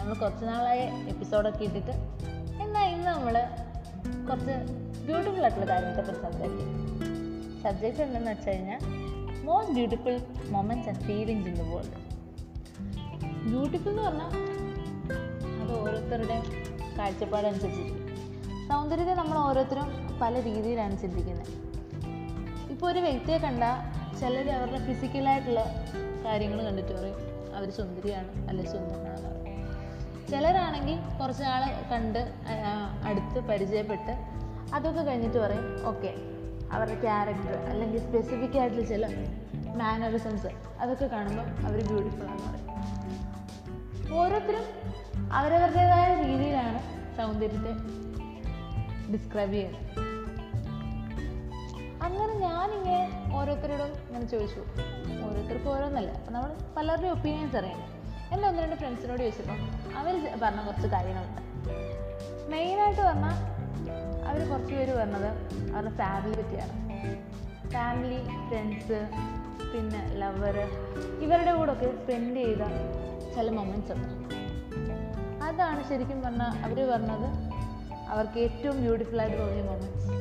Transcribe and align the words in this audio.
നമ്മൾ 0.00 0.14
കുറച്ച് 0.20 0.44
നാളായി 0.50 0.84
എപ്പിസോഡൊക്കെ 1.12 1.62
ഇട്ടിട്ട് 1.68 1.94
എന്നാൽ 2.64 2.84
ഇന്ന് 2.94 3.10
നമ്മൾ 3.16 3.34
കുറച്ച് 4.28 4.54
ബ്യൂട്ടിഫുൾ 5.06 5.42
ആയിട്ടുള്ള 5.46 5.66
കാര്യങ്ങളെ 5.72 5.94
കുറിച്ച് 5.98 6.22
സംസാരിക്കും. 6.26 6.68
സബ്ജക്റ്റ് 7.62 8.02
എന്തെന്ന് 8.06 8.30
വെച്ച് 8.30 8.50
കഴിഞ്ഞാൽ 8.50 8.80
most 9.46 9.74
beautiful 9.76 10.16
moments 10.54 10.88
and 10.90 11.02
feelings 11.08 11.48
in 11.50 11.56
the 11.60 11.66
world 11.72 11.96
beautiful 13.48 13.90
എന്ന് 13.92 14.02
പറഞ്ഞാൽ 14.06 14.32
അത് 15.62 15.72
ഓരോരുത്തരുടെയും 15.80 16.46
കാഴ്ചപ്പാടനുസരിച്ചിരിക്കും. 16.98 17.96
സൗന്ദര്യത്തെ 18.70 19.14
നമ്മൾ 19.20 19.36
ഓരോരുത്തരും 19.46 19.88
പല 20.22 20.34
രീതിയിലാണ് 20.48 20.96
ചിന്തിക്കുന്നത്. 21.02 21.52
ഇപ്പോൾ 22.72 22.88
ഒരു 22.92 23.00
വ്യക്തിയെ 23.06 23.38
കണ്ടാൽ 23.46 23.76
ചിലർ 24.20 24.48
അവരുടെ 24.58 24.80
ഫിസിക്കലായിട്ടുള്ള 24.88 25.60
കാര്യങ്ങൾ 26.26 26.58
കണ്ടിട്ട് 26.68 26.92
പറയും 26.98 27.18
അവർ 27.58 27.68
സുന്ദരിയാണ് 27.80 28.30
അല്ലെങ്കിൽ 28.48 28.72
സുന്ദരനാണ് 28.76 29.28
ചിലരാണെങ്കിൽ 30.30 30.98
കുറച്ച് 31.20 31.42
നാൾ 31.42 31.62
കണ്ട് 31.90 32.32
അടുത്ത് 33.04 33.40
പരിചയപ്പെട്ട് 33.48 34.12
അതൊക്കെ 34.74 35.02
കഴിഞ്ഞിട്ട് 35.02 35.38
പറയും 35.38 35.86
ഓക്കെ 35.86 36.14
അവരുടെ 36.72 37.00
ക്യാരക്ടർ 37.00 37.54
അല്ലെങ്കിൽ 37.56 37.98
സ്പെസിഫിക് 37.98 38.58
ആയിട്ടുള്ള 38.58 38.84
ചില 38.84 39.06
മാനറിസംസ് 39.76 40.46
അതൊക്കെ 40.80 41.06
കാണുമ്പോൾ 41.06 41.42
അവർ 41.42 41.86
ബ്യൂട്ടിഫുൾ 41.86 42.26
ആണെന്ന് 42.26 42.46
പറയും. 42.48 42.70
ഓരോരുത്തരും 44.14 44.64
അവരവരുടേതായ 45.32 46.22
രീതിയിലാണ് 46.22 46.78
സൗന്ദര്യത്തെ 47.16 47.72
ഡിസ്ക്രൈബ് 49.12 49.52
ചെയ്യുന്നത്. 49.52 49.86
അങ്ങനെ 52.02 52.34
ഞാനിങ്ങനെ 52.34 53.00
ഓരോരുത്തരോടും 53.34 53.86
ഇങ്ങനെ 53.86 54.26
ചോദിച്ചു. 54.26 54.60
ഓരോരുത്തർക്കും 55.24 55.70
ഓരോന്നല്ല. 55.76 56.10
അപ്പം 56.10 56.32
നമ്മൾ 56.32 56.52
പലരുടെയും 56.76 57.12
ഒപ്പീനിയൻസ് 57.12 57.56
അറിയണം. 57.56 57.99
എന്റെ 58.32 58.48
ഒന്ന് 58.48 58.62
രണ്ട് 58.62 58.76
ഫ്രണ്ട്സിനോട് 58.76 59.22
ചോദിച്ചപ്പോൾ 59.22 59.58
അവർ 59.96 60.38
പറഞ്ഞ 60.42 60.60
കുറച്ച് 60.66 60.86
കാര്യങ്ങളുണ്ട്. 60.86 61.40
മെയിനായിട്ട് 62.50 63.00
പറഞ്ഞാൽ 63.00 63.36
അവർ 64.26 64.50
കുറച്ച് 64.50 64.74
പേര് 64.74 64.92
പറഞ്ഞത് 64.94 65.28
അവരുടെ 65.74 65.94
ഫാമിലി 65.96 66.42
പറ്റിയാണ്. 66.42 66.74
ഫാമിലി 67.72 68.20
ഫ്രണ്ട്സ് 68.48 69.00
പിന്നെ 69.72 70.00
ലവർ 70.18 70.56
ഇവരുടെ 71.20 71.52
കൂടെ 71.52 71.72
ഒക്കെ 71.72 71.90
സ്പെൻഡ് 71.96 72.36
ചെയ്ത 72.36 72.62
ചില 73.34 73.50
മൊമെന്റ്സ് 73.50 73.92
ഉണ്ട്. 73.92 74.08
അതാണ് 75.44 75.88
ശരിക്കും 75.88 76.22
പറഞ്ഞാൽ 76.22 76.50
അവർ 76.64 76.90
പറഞ്ഞത് 76.92 77.28
അവർക്ക് 78.08 78.38
ഏറ്റവും 78.38 78.80
ബ്യൂട്ടിഫുൾ 78.80 79.20
ആയിട്ട് 79.20 79.38
തോന്നിയ 79.38 79.62
മൊമെന്റ്സ് 79.62 80.19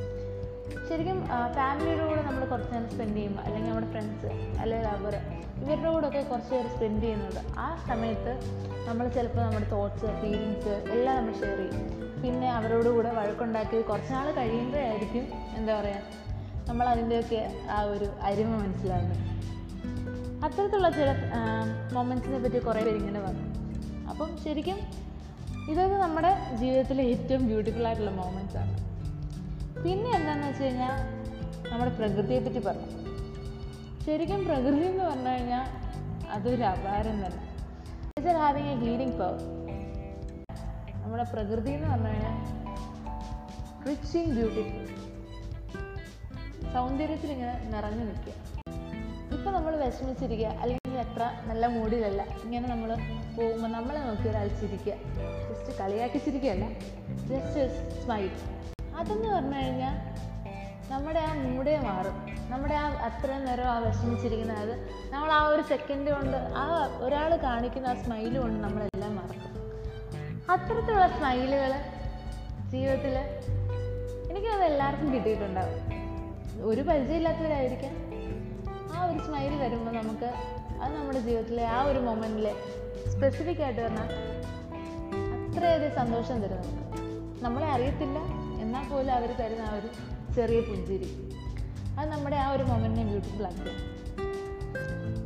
ശരിക്കും 0.90 1.18
ഫാമിലിയുടെ 1.56 2.06
കൂടെ 2.09 2.22
നമ്മൾ 2.28 2.44
കുറച്ച് 2.52 2.72
നേരം 2.73 2.88
സ്പെൻഡ് 2.94 3.16
ചെയ്യും. 3.18 3.34
അല്ലെങ്കിൽ 3.45 3.70
നമ്മുടെ 3.72 3.90
ഫ്രണ്ട്സ് 3.94 4.30
അല്ലെങ്കിൽ 4.62 4.86
ലവർ 4.88 5.16
ഇവരുടെ 5.64 5.90
കൂടെ 5.96 6.08
ഒക്കെ 6.09 6.22
കുറച്ച് 6.31 6.52
നേരം 6.54 6.72
സ്പെൻഡ് 6.76 7.02
ചെയ്യുന്നത്. 7.06 7.40
ആ 7.66 7.68
സമയത്ത് 7.90 8.34
നമ്മൾ 8.88 9.06
ചിലപ്പോൾ 9.16 9.42
നമ്മുടെ 9.46 9.68
തോട്ട്സ് 9.73 10.09
ഫീലിങ്സ് 10.22 10.73
എല്ലാം 10.94 11.14
നമ്മൾ 11.18 11.36
ഷെയർ 11.42 11.59
ചെയ്യും. 11.59 11.86
പിന്നെ 12.23 12.48
അവരോട് 12.58 12.90
കൂടെ 12.96 13.12
വഴക്കുണ്ടാക്കി 13.20 13.78
കുറച്ച് 13.90 14.12
നാൾ 14.14 14.28
കഴിയുമ്പോഴായിരിക്കും 14.40 15.26
എന്താ 15.58 15.73
പറയുക 15.80 16.02
നമ്മൾ 16.70 16.86
അതിന്റെയൊക്കെ 16.94 17.42
ആ 17.76 17.78
ഒരു 17.94 18.09
അരിമ 18.30 18.52
മനസ്സിലാകുന്നത് 18.64 19.24
അത്തരത്തിലുള്ള 20.46 20.90
ചില 20.98 21.09
മൊമെന്റ്സിനെ 21.96 22.40
പറ്റി 22.44 22.59
കുറേ 22.68 22.81
പേര് 22.88 22.98
ഇങ്ങനെ 23.03 23.22
പറഞ്ഞു. 23.28 23.48
അപ്പം 24.12 24.30
ശരിക്കും 24.44 24.78
ഇതൊക്കെ 25.72 25.98
നമ്മുടെ 26.06 26.31
ജീവിതത്തിലെ 26.62 27.03
ഏറ്റവും 27.14 27.42
ബ്യൂട്ടിഫുൾ 27.50 27.86
ആയിട്ടുള്ള 27.88 28.12
മൊമെന്റ്സ് 28.22 28.58
ആണ്. 28.64 28.76
പിന്നെ 29.83 30.09
എന്താണെന്ന് 30.16 30.47
വെച്ച് 30.47 30.63
കഴിഞ്ഞാൽ 30.63 30.95
നമ്മുടെ 31.72 31.91
പ്രകൃതിയെ 31.97 32.40
പറ്റി 32.40 32.59
പറഞ്ഞു. 32.59 32.88
ശരിക്കും 34.06 34.45
പ്രകൃതി 34.45 34.85
എന്ന് 34.85 35.03
പറഞ്ഞു 35.03 35.29
കഴിഞ്ഞാൽ 35.29 35.66
അതൊരു 36.35 36.63
അപാരം 36.63 37.17
തന്നെ. 37.25 37.44
It's 38.18 38.35
having 38.38 38.68
a 38.68 38.75
healing 38.75 39.18
power 39.19 39.39
നമ്മുടെ 41.03 41.23
പ്രകൃതി 41.23 41.72
എന്ന് 41.72 41.88
പറഞ്ഞു 41.89 42.07
കഴിഞ്ഞാൽ 42.07 42.35
റിച്ച് 43.88 44.18
ഇൻ 44.18 44.29
ബ്യൂട്ടിഫുൾ 44.35 44.85
സൗന്ദര്യത്തിൽ 46.73 47.31
ഇങ്ങനെ 47.31 47.53
നിറഞ്ഞു 47.73 48.03
നിൽക്കുക. 48.03 48.34
ഇപ്പം 49.35 49.51
നമ്മൾ 49.53 49.73
വിഷമിച്ചിരിക്കുക 49.85 50.47
അല്ലെങ്കിൽ 50.47 50.97
എത്ര 51.06 51.23
നല്ല 51.50 51.68
മൂഡിലല്ല. 51.68 52.22
ഇങ്ങനെ 52.44 52.68
നമ്മൾ 52.69 52.89
പോകുമ്പോൾ 53.38 53.72
നമ്മളെ 53.78 54.00
നോക്കി 54.00 54.28
ഒരാൾ 54.29 54.47
ചിരിക്കുക. 54.62 54.94
ജസ്റ്റ് 55.50 55.79
കളിയാക്കി 55.79 56.18
ചിരിക്കുകയല്ല. 56.18 56.66
ജസ്റ്റ് 57.31 57.62
സ്മൈൽ 58.03 58.29
അതെന്ന് 59.00 59.30
പറഞ്ഞു 59.30 59.56
കഴിഞ്ഞാൽ 59.56 59.96
നമ്മുടെ 60.92 61.20
ആ 61.20 61.34
മൂഡേ 61.34 61.80
മാറും. 61.80 62.30
നമ്മുടെ 62.52 62.76
ആ 62.76 62.90
അത്രയും 62.90 63.46
നേരം 63.46 63.64
ആ 63.64 63.78
വിഷമിച്ചിരിക്കുന്ന 63.78 64.54
അത് 64.54 64.90
നമ്മൾ 65.10 65.32
ആ 65.32 65.48
ഒരു 65.48 65.62
സെക്കൻഡ് 65.62 66.12
കൊണ്ട് 66.12 66.38
ആ 66.38 66.98
ഒരാൾ 67.02 67.36
കാണിക്കുന്ന 67.36 67.88
ആ 67.88 67.94
സ്മൈൽ 67.94 68.38
കൊണ്ട് 68.38 68.64
നമ്മളെല്ലാം 68.64 69.16
മറക്കും. 69.16 69.50
അത്തരത്തിലുള്ള 70.52 71.18
സ്മൈലുകൾ 71.18 71.74
ജീവിതത്തിൽ 72.70 73.18
എനിക്കത് 74.32 74.64
എല്ലാവർക്കും 74.64 75.14
കിട്ടിയിട്ടുണ്ടാവും. 75.14 75.80
ഒരു 76.70 76.81
പരിചയമില്ലാത്തവരായിരിക്കാം. 76.81 77.94
ആ 78.94 79.06
ഒരു 79.06 79.20
സ്മൈൽ 79.20 79.60
വരുമ്പോൾ 79.60 79.92
നമുക്ക് 79.92 80.34
അത് 80.81 80.96
നമ്മുടെ 80.96 81.20
ജീവിതത്തിലെ 81.20 81.68
ആ 81.68 81.84
ഒരു 81.84 82.00
മൊമെന്റിൽ 82.00 82.56
സ്പെസിഫിക് 83.10 83.62
ആയിട്ട് 83.62 83.81
പറഞ്ഞാൽ 83.81 84.10
അത്രയധികം 85.50 85.96
സന്തോഷം 85.96 86.42
തരും 86.42 86.58
നമുക്ക്. 86.58 87.44
നമ്മളെ 87.44 87.68
അറിയത്തില്ല. 87.68 88.38
എന്നാൽ 88.69 88.84
പോലും 88.90 89.13
അവർ 89.13 89.30
തരുന്ന 89.38 89.62
ആ 89.68 89.75
ഒരു 89.75 89.88
ചെറിയ 90.35 90.59
പുഞ്ചിരി. 90.66 91.07
അത് 92.00 92.07
നമ്മുടെ 92.09 92.35
ആ 92.35 92.52
ഒരു 92.56 92.63
മൊമെന്റിനെ 92.63 93.03
ബ്യൂട്ടിഫുൾ 93.09 93.46
ആക്കും. 93.46 93.78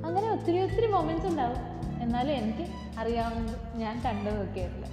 അങ്ങനെ 0.06 0.28
ഒത്തിരി 0.32 0.60
ഒത്തിരി 0.60 0.88
മൊമെന്റ്സ് 0.92 1.28
ഉണ്ടാവും. 1.28 1.60
എന്നാലും 2.04 2.32
എനിക്ക് 2.32 2.66
അറിയാവുന്നത് 3.00 3.58
ഞാൻ 3.82 3.96
കണ്ടതൊക്കെ 4.06 4.62
ആയിട്ടില്ല 4.62 4.88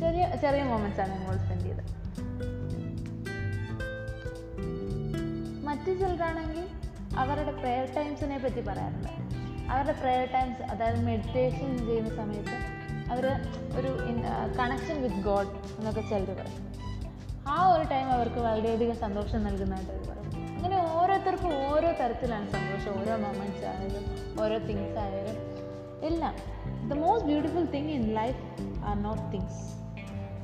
ചെറിയ 0.00 0.24
ചെറിയ 0.42 0.62
മൊമെന്റ്സാണ് 0.70 1.12
ഞങ്ങൾ 1.20 1.36
സ്പെൻഡ് 1.44 1.64
ചെയ്തത്. 1.66 1.84
മറ്റു 5.68 5.90
ചിലരാണെങ്കിൽ 6.00 6.66
അവരുടെ 7.18 7.52
പ്രെയർ 7.60 7.86
ടൈംസിനെ 7.96 8.38
പറ്റി 8.38 8.60
പറയാറുണ്ട്. 8.60 9.12
അവരുടെ 9.72 9.92
പ്രെയർ 10.00 10.26
ടൈംസ് 10.34 10.62
അതായത് 10.72 11.00
മെഡിറ്റേഷൻ 11.06 11.70
ചെയ്യുന്ന 11.86 12.12
സമയത്ത് 12.16 12.58
അവർ 13.12 13.26
ഒരു 13.78 13.92
കണക്ഷൻ 14.58 15.02
വിത്ത് 15.02 15.22
ഗോഡ് 15.30 15.54
എന്നൊക്കെ 15.78 16.00
ചിലർ 16.00 16.32
പറയും. 16.40 16.58
ആ 17.50 17.68
ഒരു 17.68 17.82
ടൈം 17.82 18.10
അവർക്ക് 18.10 18.40
വളരെയധികം 18.40 18.96
സന്തോഷം 18.96 19.44
നൽകുന്നതായിട്ട് 19.44 20.08
പറയും. 20.08 20.56
അങ്ങനെ 20.56 20.92
ഓരോരുത്തർക്കും 20.92 21.72
ഓരോ 21.72 21.92
തരത്തിലാണ് 21.92 22.50
സന്തോഷം. 22.50 23.00
ഓരോ 23.00 23.16
മൊമെന്റ്സ് 23.16 23.64
ആയാലും 23.64 24.04
ഓരോ 24.42 24.58
തിങ്സ് 24.58 24.98
ആയാലും. 24.98 25.38
എല്ലാം. 26.02 26.34
The 26.88 26.94
most 26.94 27.28
beautiful 27.28 27.64
thing 27.64 27.90
in 27.90 28.14
life 28.14 28.42
are 28.84 29.02
not 29.02 29.32
things 29.32 29.60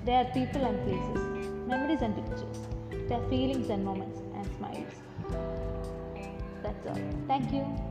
the 0.06 0.10
are 0.10 0.24
people 0.36 0.62
and 0.62 0.82
places 0.82 1.24
memories 1.70 2.04
and 2.04 2.16
pictures 2.16 2.62
the 3.08 3.28
feelings 3.28 3.72
and 3.72 3.86
moments 3.86 4.22
and 4.36 4.46
smiles 4.46 5.02
that's 6.62 6.88
all 6.88 7.26
thank 7.26 7.54
you. 7.54 7.85